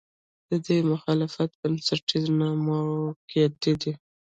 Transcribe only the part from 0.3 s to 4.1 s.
د دوی مخالفت بنسټیز نه، موقعتي دی.